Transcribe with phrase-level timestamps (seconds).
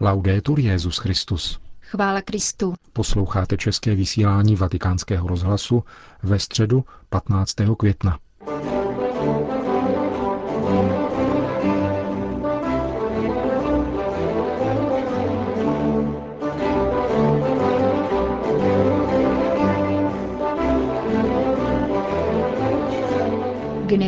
[0.00, 1.60] Laudetur Jezus Christus.
[1.80, 2.74] Chvála Kristu.
[2.92, 5.84] Posloucháte české vysílání Vatikánského rozhlasu
[6.22, 7.54] ve středu 15.
[7.78, 8.18] května.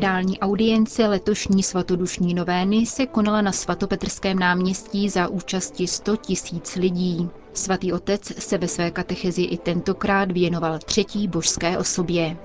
[0.03, 7.29] Generální audience letošní svatodušní novény se konala na svatopetrském náměstí za účasti 100 tisíc lidí.
[7.53, 12.37] Svatý otec se ve své katechezi i tentokrát věnoval třetí božské osobě.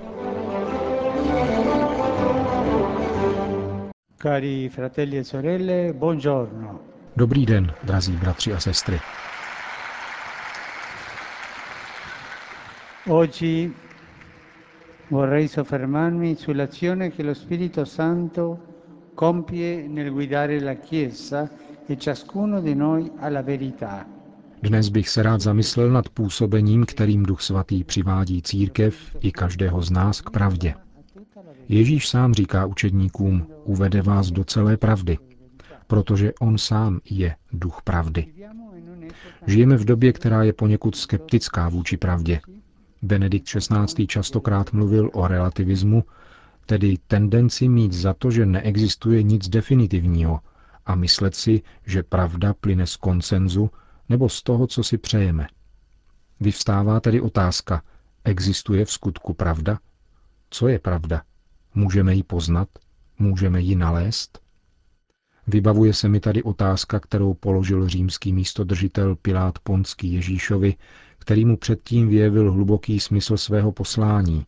[4.22, 6.80] Cari fratelli e sorelle, buongiorno.
[7.16, 9.00] Dobrý den, drazí bratři a sestry.
[13.08, 13.74] Oggi
[15.10, 18.60] vorrei soffermarmi sull'azione che lo Spirito Santo
[19.14, 21.50] compie nel guidare la Chiesa
[21.86, 24.06] e ciascuno di noi alla verità.
[24.62, 29.92] Dnes bych se rád zamyslel nad působením, kterým Duch Svatý přivádí církev i každého z
[29.92, 30.74] nás k pravdě.
[31.68, 35.18] Ježíš sám říká učedníkům, uvede vás do celé pravdy,
[35.88, 38.26] protože on sám je duch pravdy.
[39.48, 42.40] Žijeme v době, která je poněkud skeptická vůči pravdě.
[43.02, 44.08] Benedikt XVI.
[44.08, 46.04] častokrát mluvil o relativismu,
[46.66, 50.40] tedy tendenci mít za to, že neexistuje nic definitivního
[50.86, 53.70] a myslet si, že pravda plyne z koncenzu
[54.10, 55.48] nebo z toho, co si přejeme.
[56.40, 57.82] Vyvstává tedy otázka,
[58.24, 59.80] existuje v skutku pravda?
[60.50, 61.22] Co je pravda?
[61.76, 62.70] Můžeme ji poznat?
[63.20, 64.40] Můžeme ji nalézt?
[65.48, 70.76] Vybavuje se mi tady otázka, kterou položil římský místodržitel Pilát Ponský Ježíšovi,
[71.28, 74.46] který mu předtím vyjevil hluboký smysl svého poslání.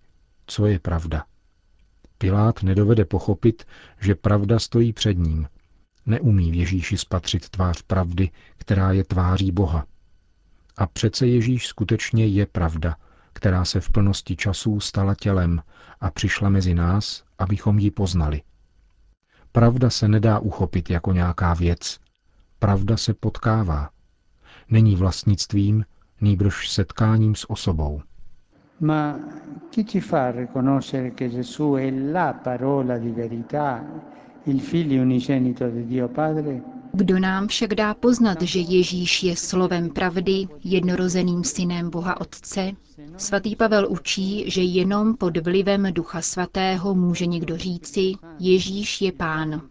[0.47, 1.25] Co je pravda?
[2.17, 3.63] Pilát nedovede pochopit,
[4.01, 5.47] že pravda stojí před ním.
[6.05, 9.85] Neumí v Ježíši spatřit tvář pravdy, která je tváří Boha.
[10.77, 12.95] A přece Ježíš skutečně je pravda,
[13.33, 15.61] která se v plnosti časů stala tělem
[16.01, 18.41] a přišla mezi nás, abychom ji poznali.
[19.51, 21.99] Pravda se nedá uchopit jako nějaká věc.
[22.59, 23.89] Pravda se potkává.
[24.69, 25.85] Není vlastnictvím,
[26.21, 28.01] nýbrž setkáním s osobou.
[28.79, 29.19] Ma
[29.69, 33.83] chi ci fa riconoscere che Gesù è la parola di verità,
[34.43, 36.61] il figlio unigenito di Dio Padre?
[36.93, 42.73] Kdo nám však dá poznat, že Ježíš je slovem pravdy, jednorozeným synem Boha Otce?
[43.17, 49.61] Svatý Pavel učí, že jenom pod vlivem Ducha Svatého může někdo říci, Ježíš je Pán.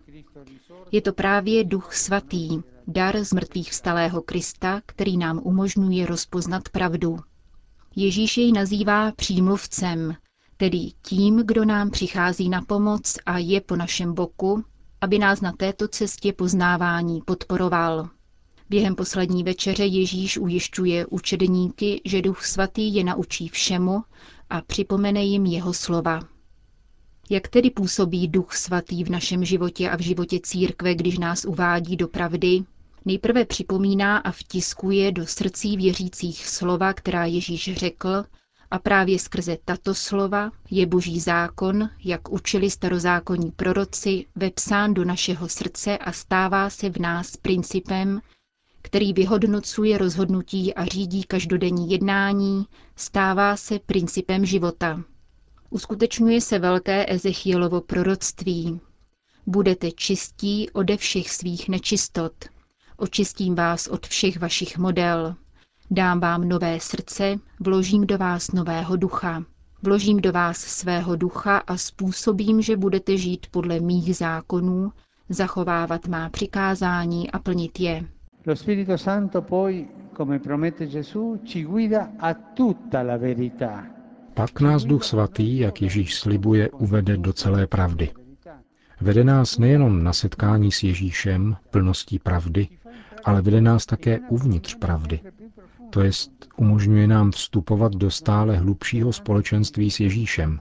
[0.93, 7.19] Je to právě Duch Svatý, dar z mrtvých vstalého Krista, který nám umožňuje rozpoznat pravdu.
[7.97, 10.15] Ježíš jej nazývá přímluvcem,
[10.57, 14.65] tedy tím, kdo nám přichází na pomoc a je po našem boku,
[15.01, 18.09] aby nás na této cestě poznávání podporoval.
[18.71, 24.03] Během poslední večeře Ježíš ujišťuje učedníky, že Duch Svatý je naučí všemu
[24.51, 26.21] a připomene jim jeho slova.
[27.31, 31.97] Jak tedy působí Duch Svatý v našem životě a v životě církve, když nás uvádí
[31.97, 32.65] do pravdy?
[33.05, 38.25] Nejprve připomíná a vtiskuje do srdcí věřících slova, která Ježíš řekl,
[38.71, 45.49] a právě skrze tato slova je boží zákon, jak učili starozákonní proroci, vepsán do našeho
[45.49, 48.21] srdce a stává se v nás principem,
[48.83, 52.67] který vyhodnocuje rozhodnutí a řídí každodenní jednání,
[52.97, 55.03] stává se principem života.
[55.71, 58.81] Uskutečňuje se velké Ezechielovo proroctví.
[59.47, 62.33] Budete čistí ode všech svých nečistot.
[63.01, 65.35] Očistím vás od všech vašich model.
[65.91, 69.45] Dám vám nové srdce, vložím do vás nového ducha.
[69.83, 74.93] Vložím do vás svého ducha a způsobím, že budete žít podle mých zákonů,
[75.29, 78.05] zachovávat má přikázání a plnit je.
[78.47, 83.87] Lo Spirito Santo poi, come promette Gesù, ci guida a tutta la verità.
[84.35, 88.11] Pak nás Duch Svatý, jak Ježíš slibuje, uvede do celé pravdy.
[89.01, 92.69] Vede nás nejenom na setkání s Ježíšem, plností pravdy,
[93.25, 95.21] ale vede nás také uvnitř pravdy.
[95.91, 100.61] To jest, umožňuje nám vstupovat do stále hlubšího společenství s Ježíšem.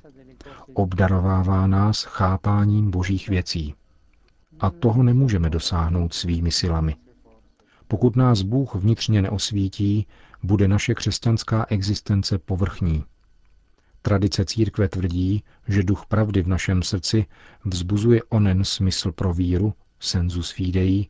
[0.73, 3.73] Obdarovává nás chápáním božích věcí.
[4.59, 6.95] A toho nemůžeme dosáhnout svými silami.
[7.87, 10.07] Pokud nás Bůh vnitřně neosvítí,
[10.43, 13.03] bude naše křesťanská existence povrchní.
[14.01, 17.25] Tradice církve tvrdí, že duch pravdy v našem srdci
[17.65, 21.07] vzbuzuje onen smysl pro víru, sensus fidei,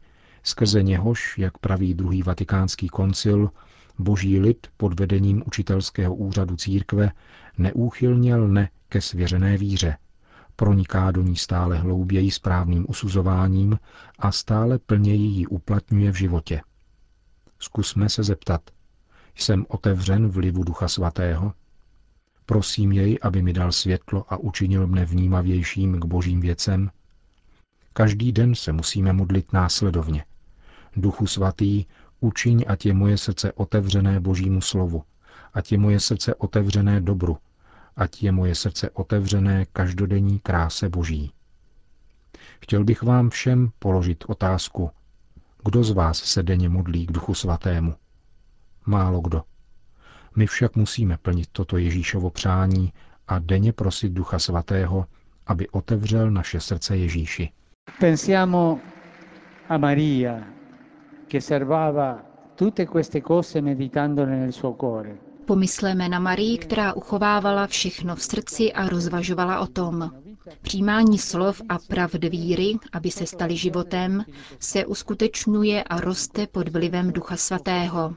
[0.47, 3.49] skrze něhož, jak praví druhý vatikánský koncil,
[3.99, 7.11] boží lid pod vedením učitelského úřadu církve
[7.57, 9.97] neúchylně lne ke svěřené víře,
[10.55, 13.79] proniká do ní stále hlouběji správným usuzováním
[14.19, 16.61] a stále plněji ji uplatňuje v životě.
[17.59, 18.61] Zkusme se zeptat.
[19.35, 21.53] Jsem otevřen vlivu Ducha Svatého?
[22.45, 26.89] Prosím jej, aby mi dal světlo a učinil mne vnímavějším k božím věcem?
[27.93, 30.25] Každý den se musíme modlit následovně.
[30.97, 31.85] Duchu svatý,
[32.19, 35.03] učiň, ať je moje srdce otevřené božímu slovu,
[35.53, 37.37] ať je moje srdce otevřené dobru,
[37.95, 41.31] ať je moje srdce otevřené každodenní kráse boží.
[42.61, 44.91] Chtěl bych vám všem položit otázku,
[45.65, 47.95] kdo z vás se denně modlí k Duchu Svatému?
[48.85, 49.43] Málo kdo.
[50.35, 52.93] My však musíme plnit toto Ježíšovo přání
[53.27, 55.05] a denně prosit Ducha Svatého,
[55.47, 57.49] aby otevřel naše srdce Ježíši.
[57.99, 58.79] Pensiamo
[59.69, 60.56] a Maria,
[61.27, 61.39] che
[62.55, 65.19] tutte queste cose meditandole nel suo cuore.
[65.45, 70.11] Pomysleme na Marii, která uchovávala všechno v srdci a rozvažovala o tom.
[70.61, 74.23] Přijímání slov a pravd víry, aby se staly životem,
[74.59, 78.15] se uskutečňuje a roste pod vlivem Ducha Svatého.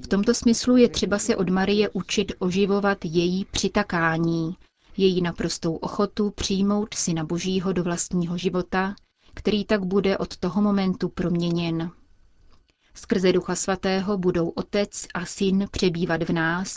[0.00, 4.56] V tomto smyslu je třeba se od Marie učit oživovat její přitakání,
[4.96, 8.94] její naprostou ochotu přijmout Syna Božího do vlastního života,
[9.34, 11.90] který tak bude od toho momentu proměněn.
[12.94, 16.76] Skrze Ducha Svatého budou Otec a Syn přebývat v nás,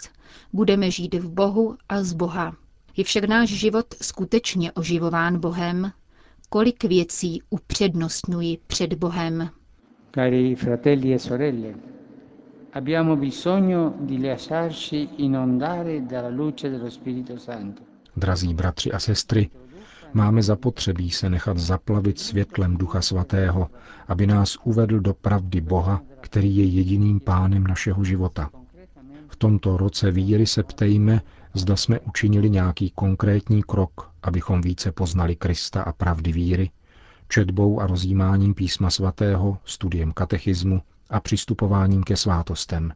[0.53, 2.55] budeme žít v Bohu a z Boha.
[2.97, 5.91] Je však náš život skutečně oživován Bohem?
[6.49, 9.49] Kolik věcí upřednostňuji před Bohem?
[10.15, 11.75] Cari fratelli e sorelle,
[12.73, 17.83] abbiamo bisogno di lasciarci inondare dalla luce dello Spirito Santo.
[18.17, 19.49] Drazí bratři a sestry,
[20.15, 23.69] máme zapotřebí se nechat zaplavit světlem Ducha Svatého,
[24.07, 28.49] aby nás uvedl do pravdy Boha, který je jediným pánem našeho života.
[29.27, 31.21] V tomto roce víry se ptejme,
[31.53, 36.69] zda jsme učinili nějaký konkrétní krok, abychom více poznali Krista a pravdy víry,
[37.27, 42.93] četbou a rozjímáním písma svatého, studiem katechismu a přistupováním ke svátostem.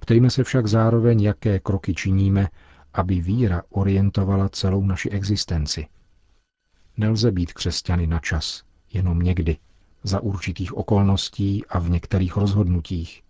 [0.00, 2.48] Ptejme se však zároveň, jaké kroky činíme,
[2.94, 5.86] aby víra orientovala celou naši existenci.
[6.96, 8.62] Nelze být křesťany na čas,
[8.92, 9.56] jenom někdy,
[10.02, 13.22] za určitých okolností a v některých rozhodnutích.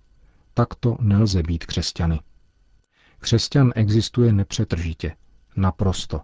[0.54, 2.20] Takto nelze být křesťany.
[3.18, 5.16] Křesťan existuje nepřetržitě,
[5.56, 6.20] naprosto.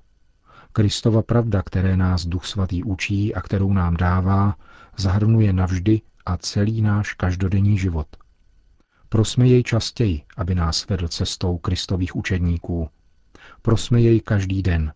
[0.72, 4.56] Kristova pravda, které nás Duch Svatý učí a kterou nám dává,
[4.96, 8.06] zahrnuje navždy a celý náš každodenní život.
[9.08, 12.88] Prosme jej častěji, aby nás vedl cestou Kristových učedníků.
[13.62, 14.92] Prosme jej každý den.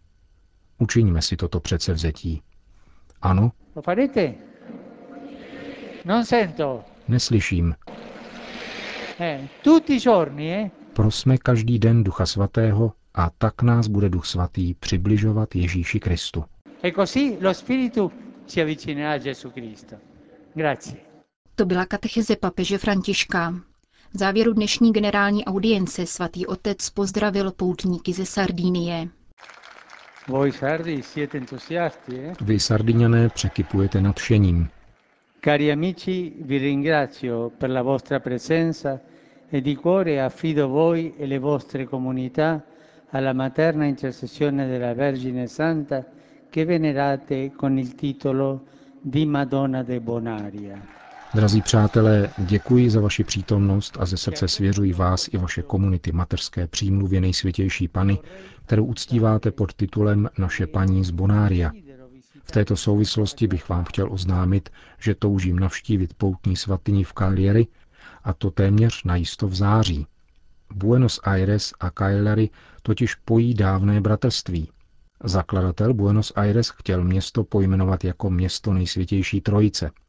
[0.78, 2.42] Učiňme si toto předsevzetí.
[3.22, 3.52] Ano?
[6.04, 6.84] Non sento.
[7.08, 7.74] Neslyším.
[9.20, 10.70] Eh, tutti i giorni, eh?
[10.92, 16.44] Prosme každý den Ducha Svatého a tak nás bude Duch Svatý přibližovat Ježíši Kristu.
[16.82, 18.10] E così lo Spirito
[18.62, 19.96] avvicinerà a Gesù Cristo.
[20.54, 20.96] Grazie.
[21.54, 23.54] To byla katecheze papeže Františka.
[24.14, 29.08] V závěru dnešní generální audience svatý otec pozdravil poutníky ze Sardínie.
[30.26, 32.32] Voi sardi siete entusiasti, eh?
[32.40, 34.68] Vy, Sardiňané, překypujete nadšením.
[35.40, 39.00] Cari amici, vi ringrazio per la vostra presenza
[39.50, 42.64] e di cuore affido voi e le vostre comunità
[43.10, 46.06] alla materna intercessione della Vergine Santa
[46.48, 48.64] che venerate con il titolo
[49.02, 51.03] di Madonna de Bonaria.
[51.34, 56.66] Drazí přátelé, děkuji za vaši přítomnost a ze srdce svěřuji vás i vaše komunity mateřské
[56.66, 58.18] přímluvě nejsvětější Pany,
[58.66, 61.72] kterou uctíváte pod titulem Naše paní z Bonária.
[62.44, 67.66] V této souvislosti bych vám chtěl oznámit, že toužím navštívit poutní svatyni v Cagliari,
[68.24, 70.06] a to téměř najisto v září.
[70.74, 72.50] Buenos Aires a Cagliari
[72.82, 74.68] totiž pojí dávné bratrství.
[75.24, 79.90] Zakladatel Buenos Aires chtěl město pojmenovat jako město nejsvětější trojice–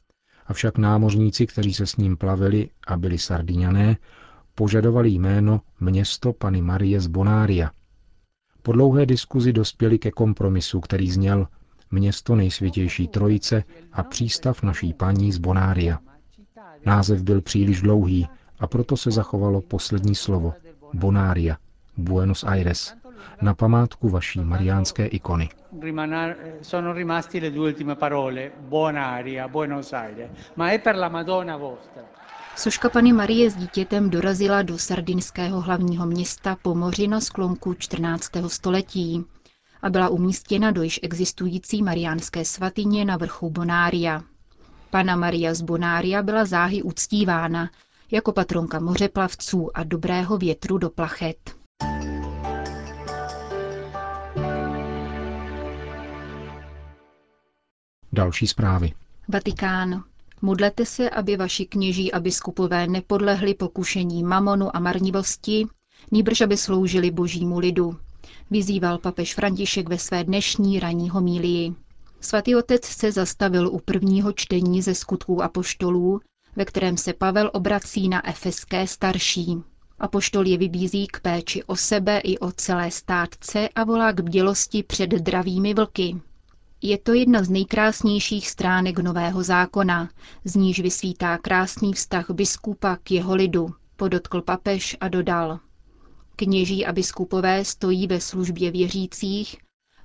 [0.48, 3.96] avšak námořníci, kteří se s ním plavili a byli sardiňané,
[4.54, 7.70] požadovali jméno město Pany Marie z Bonária.
[8.62, 11.46] Po dlouhé diskuzi dospěli ke kompromisu, který zněl
[11.90, 15.98] město nejsvětější trojice a přístav naší paní z Bonária.
[16.86, 20.54] Název byl příliš dlouhý a proto se zachovalo poslední slovo
[20.94, 21.56] Bonária,
[21.96, 22.94] Buenos Aires,
[23.42, 25.48] na památku vaší mariánské ikony.
[26.62, 32.02] Sono rimasti le due ultime parole, Bonaria, Buenos Aires, ma è per la Madonna vostra.
[32.56, 38.30] Soška Pany Marie s dítětem dorazila do sardinského hlavního města po moři na sklonku 14.
[38.46, 39.24] století
[39.82, 44.22] a byla umístěna do již existující mariánské svatyně na vrchu Bonária.
[44.90, 47.70] Pana Maria z Bonária byla záhy uctívána
[48.10, 51.55] jako patronka mořeplavců a dobrého větru do plachet.
[58.16, 58.92] Další zprávy.
[59.28, 60.04] Vatikán.
[60.42, 65.66] Modlete se, aby vaši kněží a biskupové nepodlehli pokušení mamonu a marnivosti,
[66.10, 67.96] nýbrž aby sloužili božímu lidu.
[68.50, 71.74] Vyzýval papež František ve své dnešní ranní homílii.
[72.20, 76.20] Svatý otec se zastavil u prvního čtení ze skutků apoštolů,
[76.56, 79.56] ve kterém se Pavel obrací na efeské starší.
[79.98, 84.82] Apoštol je vybízí k péči o sebe i o celé státce a volá k bdělosti
[84.82, 86.20] před dravými vlky.
[86.86, 90.10] Je to jedna z nejkrásnějších stránek Nového zákona,
[90.44, 95.58] z níž vysvítá krásný vztah biskupa k jeho lidu, podotkl papež a dodal.
[96.36, 99.56] Kněží a biskupové stojí ve službě věřících,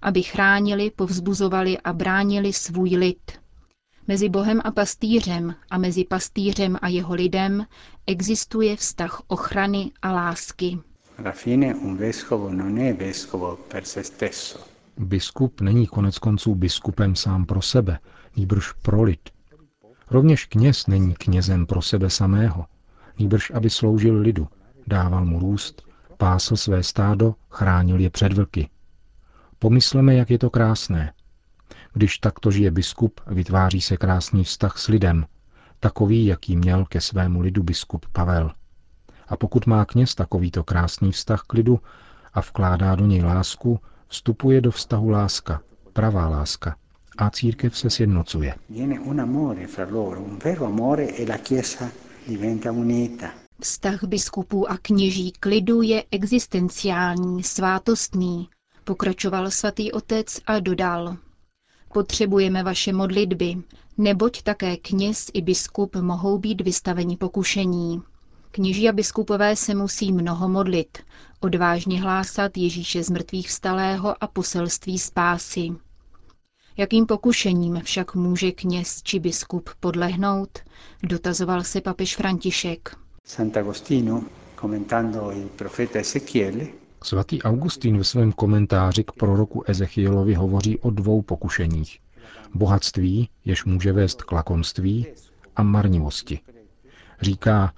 [0.02, 3.32] aby chránili, povzbuzovali a bránili svůj lid.
[4.08, 7.66] Mezi Bohem a pastýřem a mezi pastýřem a jeho lidem
[8.08, 10.80] existuje vztah ochrany a lásky.
[14.98, 18.00] Biskup není konec konců biskupem sám pro sebe,
[18.36, 19.30] nýbrž pro lid.
[20.10, 22.66] Rovněž kněz není knězem pro sebe samého,
[23.20, 24.48] nýbrž aby sloužil lidu,
[24.88, 25.84] dával mu růst,
[26.18, 28.70] pásl své stádo, chránil je před vlky.
[29.60, 31.14] Pomysleme, jak je to krásné.
[31.94, 35.26] Když takto žije biskup, vytváří se krásný vztah s lidem,
[35.80, 38.52] takový, jaký měl ke svému lidu biskup Pavel.
[39.28, 41.80] A pokud má kněz takovýto krásný vztah k lidu
[42.34, 43.80] a vkládá do něj lásku,
[44.12, 45.62] vstupuje do vztahu láska,
[45.94, 46.76] pravá láska,
[47.18, 48.56] a církev se sjednocuje.
[53.62, 58.50] Vztah biskupů a kněží k lidu je existenciální, svátostný,
[58.84, 61.18] pokračoval svatý otec a dodal.
[61.94, 63.56] Potřebujeme vaše modlitby,
[63.98, 68.02] neboť také kněz i biskup mohou být vystaveni pokušení.
[68.52, 70.98] Kněží a biskupové se musí mnoho modlit,
[71.42, 75.70] odvážně hlásat Ježíše z mrtvých vstalého a poselství spásy.
[76.78, 80.60] Jakým pokušením však může kněz či biskup podlehnout,
[81.04, 82.96] dotazoval se papež František.
[83.26, 84.24] Sant'Agostino,
[84.56, 86.68] komentando il profeta Ezechiele,
[87.04, 92.00] Svatý Augustín ve svém komentáři k proroku Ezechielovi hovoří o dvou pokušeních.
[92.54, 95.08] Bohatství, jež může vést k lakomství,
[95.56, 96.40] a marnivosti.
[97.22, 97.74] Říká,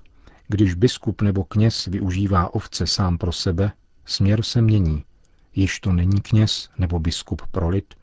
[0.47, 3.71] když biskup nebo kněz využívá ovce sám pro sebe,
[4.05, 5.03] směr se mění.
[5.55, 7.93] Již to není kněz nebo biskup pro lid,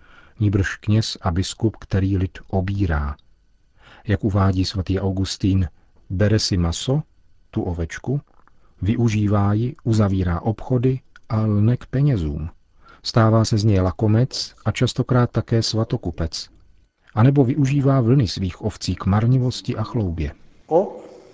[0.40, 3.16] níbrž kněz a biskup, který lid obírá.
[4.06, 5.68] Jak uvádí svatý Augustín,
[6.10, 7.02] bere si maso,
[7.50, 8.20] tu ovečku,
[8.82, 12.50] využívá ji, uzavírá obchody a lne k penězům.
[13.02, 16.48] Stává se z něj lakomec a častokrát také svatokupec.
[17.14, 20.32] A nebo využívá vlny svých ovcí k marnivosti a chloubě.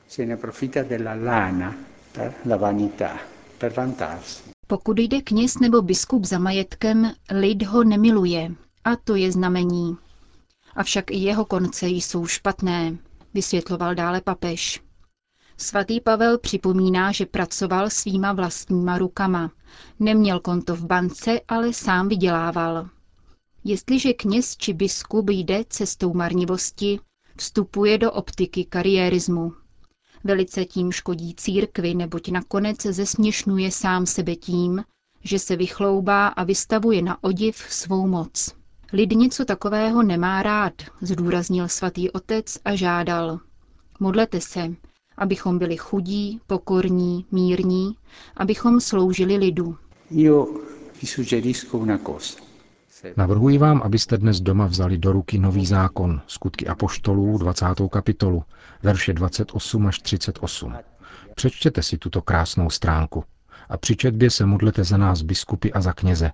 [0.08, 1.76] Se ne profita della lana
[2.12, 3.18] per la vanità,
[3.58, 4.42] per vantarsi.
[4.66, 8.50] Pokud jde kněz nebo biskup za majetkem, lid ho nemiluje.
[8.84, 9.96] A to je znamení.
[10.76, 12.96] Avšak i jeho konce jsou špatné,
[13.34, 14.82] vysvětloval dále papež.
[15.58, 19.50] Svatý Pavel připomíná, že pracoval svýma vlastníma rukama.
[20.00, 22.88] Neměl konto v bance, ale sám vydělával.
[23.64, 27.00] Jestliže kněz či biskup jde cestou marnivosti,
[27.36, 29.52] vstupuje do optiky kariérismu.
[30.26, 34.85] Velice tím škodí církvi, neboť nakonec zesměšnuje sám sebe tím,
[35.25, 38.54] že se vychloubá a vystavuje na odiv svou moc.
[38.92, 43.40] Lid něco takového nemá rád, zdůraznil svatý otec a žádal.
[44.00, 44.75] Modlete se,
[45.16, 47.97] abychom byli chudí, pokorní, mírní,
[48.37, 49.76] abychom sloužili lidu.
[53.16, 57.66] Navrhuji vám, abyste dnes doma vzali do ruky nový zákon, skutky apoštolů, 20.
[57.90, 58.44] kapitolu,
[58.82, 60.75] verše 28 až 38.
[61.34, 63.25] Přečtěte si tuto krásnou stránku
[63.68, 66.30] a při četbě se modlete za nás biskupy a za kněze.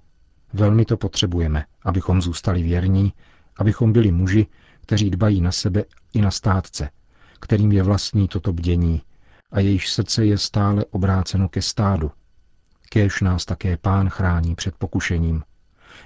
[0.52, 3.12] Velmi to potřebujeme, abychom zůstali věrní,
[3.56, 4.46] abychom byli muži,
[4.80, 6.90] kteří dbají na sebe i na státce,
[7.40, 9.02] kterým je vlastní toto bdění
[9.52, 12.10] a jejíž srdce je stále obráceno ke stádu.
[12.88, 15.42] Kéž nás také pán chrání před pokušením.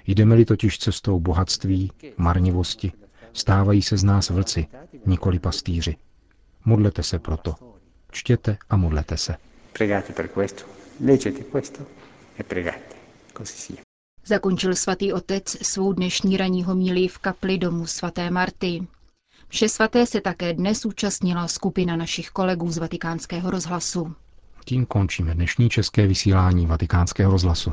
[0.06, 2.92] Jdeme-li totiž cestou bohatství, marnivosti,
[3.32, 4.66] stávají se z nás vlci,
[5.06, 5.96] nikoli pastýři.
[6.64, 7.54] Modlete se proto.
[8.12, 9.36] Čtěte a modlete se.
[12.38, 12.44] E
[14.26, 18.86] Zakončil svatý otec svou dnešní ranní homílii v kapli domu svaté Marty.
[19.48, 24.14] Vše svaté se také dnes účastnila skupina našich kolegů z vatikánského rozhlasu.
[24.64, 27.72] Tím končíme dnešní české vysílání vatikánského rozhlasu.